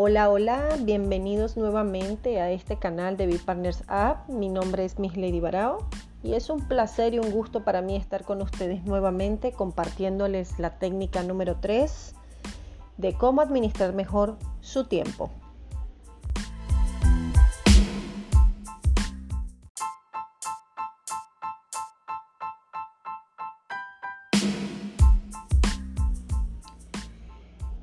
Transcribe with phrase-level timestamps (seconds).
[0.00, 4.28] Hola, hola, bienvenidos nuevamente a este canal de B-Partners App.
[4.28, 5.88] Mi nombre es Miss Lady Barao
[6.22, 10.78] y es un placer y un gusto para mí estar con ustedes nuevamente compartiéndoles la
[10.78, 12.14] técnica número 3
[12.96, 15.32] de cómo administrar mejor su tiempo.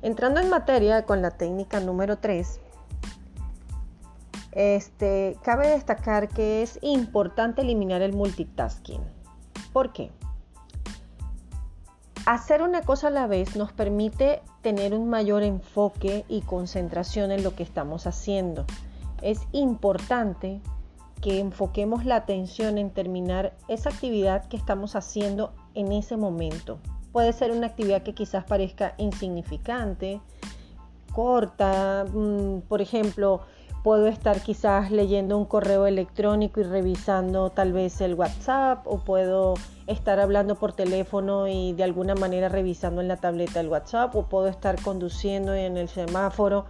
[0.06, 2.60] Entrando en materia con la técnica número 3,
[4.52, 9.00] este, cabe destacar que es importante eliminar el multitasking.
[9.72, 10.12] ¿Por qué?
[12.24, 17.42] Hacer una cosa a la vez nos permite tener un mayor enfoque y concentración en
[17.42, 18.64] lo que estamos haciendo.
[19.22, 20.60] Es importante
[21.20, 26.78] que enfoquemos la atención en terminar esa actividad que estamos haciendo en ese momento.
[27.16, 30.20] Puede ser una actividad que quizás parezca insignificante,
[31.14, 33.40] corta, mm, por ejemplo,
[33.82, 39.54] puedo estar quizás leyendo un correo electrónico y revisando tal vez el WhatsApp o puedo
[39.86, 44.26] estar hablando por teléfono y de alguna manera revisando en la tableta el WhatsApp o
[44.26, 46.66] puedo estar conduciendo en el semáforo,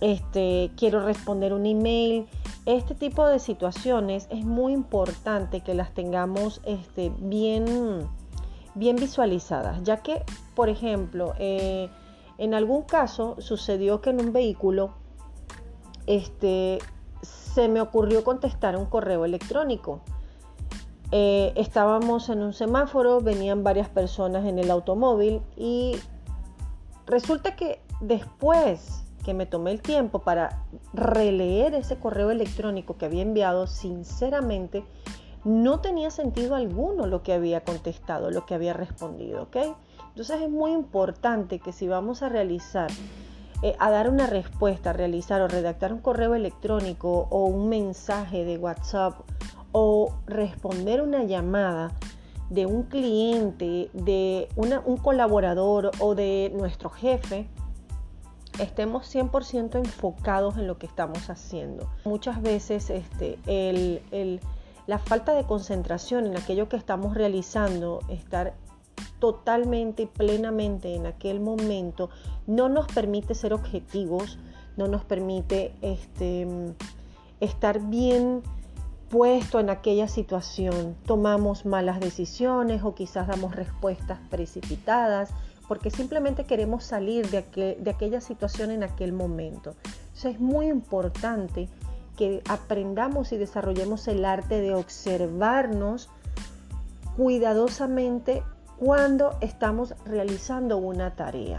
[0.00, 2.26] este, quiero responder un email.
[2.66, 8.08] Este tipo de situaciones es muy importante que las tengamos este, bien
[8.74, 11.90] bien visualizadas, ya que, por ejemplo, eh,
[12.38, 14.94] en algún caso sucedió que en un vehículo
[16.06, 16.78] este,
[17.22, 20.00] se me ocurrió contestar un correo electrónico.
[21.10, 25.96] Eh, estábamos en un semáforo, venían varias personas en el automóvil y
[27.06, 33.22] resulta que después que me tomé el tiempo para releer ese correo electrónico que había
[33.22, 34.84] enviado, sinceramente
[35.44, 39.56] no tenía sentido alguno lo que había contestado, lo que había respondido, ¿ok?
[40.08, 42.90] Entonces es muy importante que si vamos a realizar,
[43.62, 48.44] eh, a dar una respuesta, a realizar o redactar un correo electrónico o un mensaje
[48.44, 49.14] de WhatsApp
[49.72, 51.92] o responder una llamada
[52.50, 57.48] de un cliente, de un colaborador o de nuestro jefe,
[58.58, 61.88] estemos 100% enfocados en lo que estamos haciendo.
[62.04, 64.40] Muchas veces este, el, el
[64.86, 68.54] la falta de concentración en aquello que estamos realizando, estar
[69.18, 72.10] totalmente y plenamente en aquel momento,
[72.46, 74.38] no nos permite ser objetivos,
[74.76, 76.46] no nos permite este,
[77.40, 78.42] estar bien
[79.08, 80.96] puesto en aquella situación.
[81.06, 85.30] Tomamos malas decisiones o quizás damos respuestas precipitadas
[85.68, 89.74] porque simplemente queremos salir de, de aquella situación en aquel momento.
[90.24, 91.68] Es muy importante
[92.16, 96.10] que aprendamos y desarrollemos el arte de observarnos
[97.16, 98.42] cuidadosamente
[98.78, 101.56] cuando estamos realizando una tarea.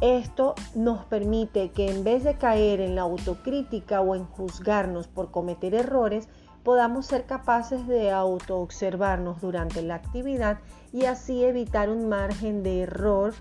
[0.00, 5.30] Esto nos permite que en vez de caer en la autocrítica o en juzgarnos por
[5.30, 6.28] cometer errores,
[6.64, 10.58] podamos ser capaces de autoobservarnos durante la actividad
[10.92, 13.34] y así evitar un margen de error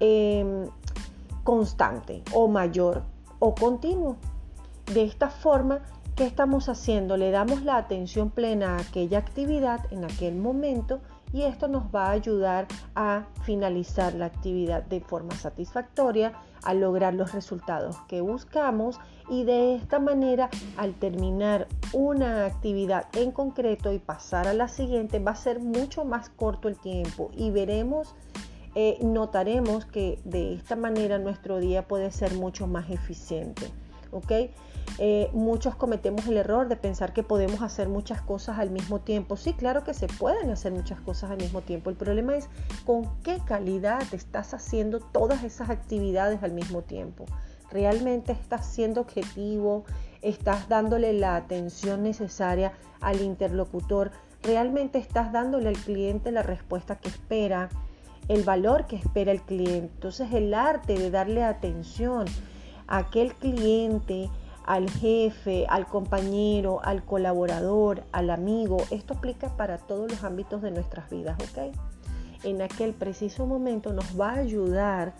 [0.00, 0.66] em,
[1.42, 3.02] constante o mayor
[3.38, 4.16] o continuo.
[4.92, 5.80] De esta forma,
[6.14, 7.16] ¿qué estamos haciendo?
[7.16, 11.00] Le damos la atención plena a aquella actividad en aquel momento
[11.34, 17.12] y esto nos va a ayudar a finalizar la actividad de forma satisfactoria, a lograr
[17.14, 23.98] los resultados que buscamos y de esta manera al terminar una actividad en concreto y
[23.98, 28.14] pasar a la siguiente va a ser mucho más corto el tiempo y veremos,
[28.76, 33.72] eh, notaremos que de esta manera nuestro día puede ser mucho más eficiente.
[34.14, 34.32] ¿Ok?
[34.98, 39.36] Eh, muchos cometemos el error de pensar que podemos hacer muchas cosas al mismo tiempo.
[39.36, 41.90] Sí, claro que se pueden hacer muchas cosas al mismo tiempo.
[41.90, 42.48] El problema es
[42.86, 47.24] con qué calidad estás haciendo todas esas actividades al mismo tiempo.
[47.70, 49.84] ¿Realmente estás siendo objetivo?
[50.22, 54.12] ¿Estás dándole la atención necesaria al interlocutor?
[54.42, 57.68] ¿Realmente estás dándole al cliente la respuesta que espera?
[58.28, 59.90] El valor que espera el cliente.
[59.94, 62.26] Entonces el arte de darle atención
[62.86, 64.30] aquel cliente
[64.64, 68.78] al jefe, al compañero, al colaborador, al amigo.
[68.90, 71.74] Esto aplica para todos los ámbitos de nuestras vidas, ¿ok?
[72.44, 75.14] En aquel preciso momento nos va a ayudar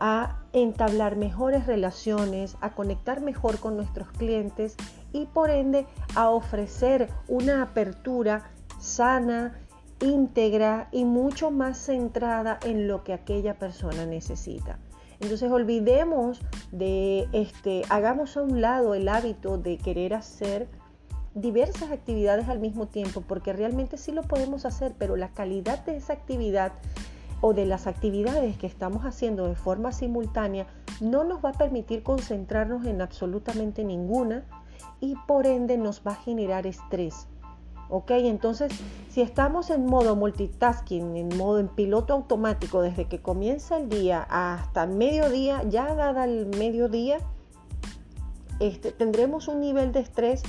[0.00, 4.76] a entablar mejores relaciones, a conectar mejor con nuestros clientes
[5.12, 9.60] y por ende a ofrecer una apertura sana,
[10.00, 14.78] íntegra y mucho más centrada en lo que aquella persona necesita.
[15.20, 16.40] Entonces olvidemos
[16.72, 20.68] de, este, hagamos a un lado el hábito de querer hacer
[21.34, 25.96] diversas actividades al mismo tiempo, porque realmente sí lo podemos hacer, pero la calidad de
[25.96, 26.72] esa actividad
[27.42, 30.66] o de las actividades que estamos haciendo de forma simultánea
[31.00, 34.44] no nos va a permitir concentrarnos en absolutamente ninguna
[35.00, 37.26] y por ende nos va a generar estrés.
[37.90, 38.12] ¿Ok?
[38.12, 38.72] Entonces,
[39.10, 44.26] si estamos en modo multitasking, en modo en piloto automático desde que comienza el día
[44.30, 47.18] hasta mediodía, ya dada el mediodía,
[48.60, 50.42] este, tendremos un nivel de estrés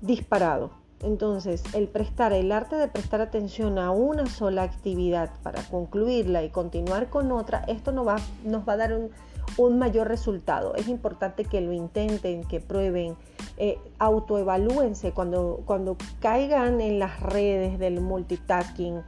[0.00, 0.70] disparado.
[1.02, 6.50] Entonces, el prestar, el arte de prestar atención a una sola actividad para concluirla y
[6.50, 10.74] continuar con otra, esto nos va, nos va a dar un, mayor resultado.
[10.74, 13.16] Es importante que lo intenten, que prueben,
[13.62, 19.02] eh, autoevalúense cuando, cuando caigan en las redes del multitasking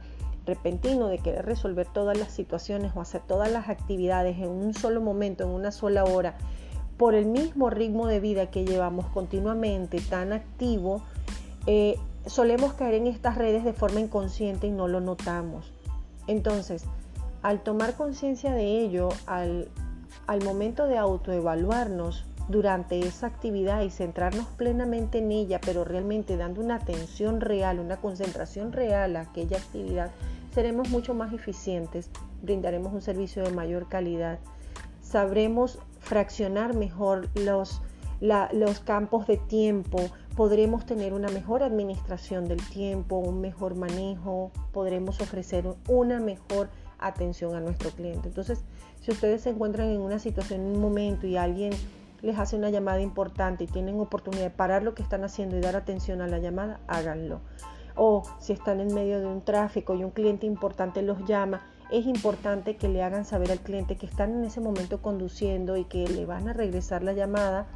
[0.45, 5.01] repentino de querer resolver todas las situaciones o hacer todas las actividades en un solo
[5.01, 6.35] momento, en una sola hora,
[6.97, 11.01] por el mismo ritmo de vida que llevamos continuamente tan activo,
[11.65, 11.97] eh,
[12.27, 15.73] solemos caer en estas redes de forma inconsciente y no lo notamos.
[16.27, 16.85] Entonces,
[17.41, 19.69] al tomar conciencia de ello, al,
[20.27, 26.61] al momento de autoevaluarnos durante esa actividad y centrarnos plenamente en ella, pero realmente dando
[26.61, 30.11] una atención real, una concentración real a aquella actividad,
[30.53, 32.09] seremos mucho más eficientes,
[32.41, 34.39] brindaremos un servicio de mayor calidad,
[35.01, 37.81] sabremos fraccionar mejor los,
[38.19, 39.99] los campos de tiempo,
[40.35, 46.69] podremos tener una mejor administración del tiempo, un mejor manejo, podremos ofrecer una mejor
[46.99, 48.29] atención a nuestro cliente.
[48.29, 48.63] Entonces,
[49.01, 51.73] si ustedes se encuentran en una situación, en un momento y alguien
[52.23, 55.61] les hace una llamada importante y tienen oportunidad de parar lo que están haciendo y
[55.61, 57.41] dar atención a la llamada, háganlo.
[57.95, 61.61] O si están en medio de un tráfico y un cliente importante los llama,
[61.91, 65.83] es importante que le hagan saber al cliente que están en ese momento conduciendo y
[65.83, 67.67] que le van a regresar la llamada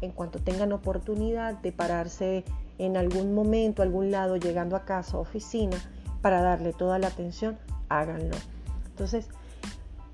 [0.00, 2.44] en cuanto tengan oportunidad de pararse
[2.78, 5.76] en algún momento, algún lado, llegando a casa oficina,
[6.22, 7.58] para darle toda la atención,
[7.88, 8.36] háganlo.
[8.86, 9.28] Entonces,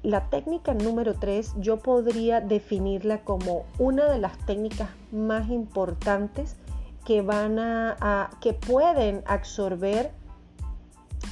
[0.02, 6.56] la técnica número 3 yo podría definirla como una de las técnicas más importantes
[7.04, 10.12] que van a que pueden absorber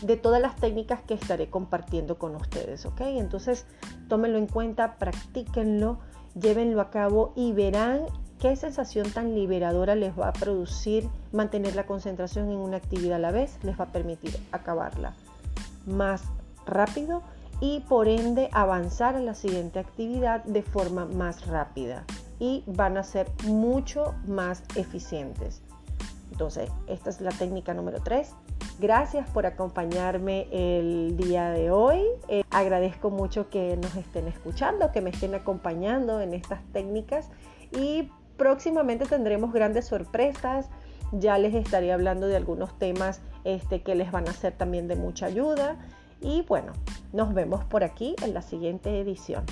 [0.03, 3.01] de todas las técnicas que estaré compartiendo con ustedes, ¿ok?
[3.03, 3.67] Entonces,
[4.09, 5.99] tómenlo en cuenta, practíquenlo,
[6.35, 8.07] llévenlo a cabo y verán
[8.39, 13.19] qué sensación tan liberadora les va a producir mantener la concentración en una actividad a
[13.21, 15.15] la vez, les va a permitir acabarla
[15.87, 16.23] más
[16.67, 17.23] rápido
[17.61, 22.05] y por ende avanzar a la siguiente actividad de forma más rápida
[22.39, 25.63] y van a ser mucho más eficientes.
[26.33, 28.35] Entonces, esta es la técnica número 3.
[28.79, 32.03] Gracias por acompañarme el día de hoy.
[32.29, 37.29] Eh, agradezco mucho que nos estén escuchando, que me estén acompañando en estas técnicas
[37.79, 40.71] y próximamente tendremos grandes sorpresas.
[41.13, 44.97] Ya les estaré hablando de algunos temas este, que les van a ser también de
[44.97, 45.77] mucha ayuda.
[46.21, 46.73] Y bueno,
[47.13, 49.45] nos vemos por aquí en la siguiente edición.